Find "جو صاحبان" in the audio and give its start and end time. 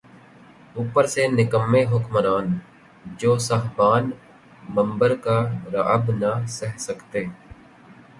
3.19-4.09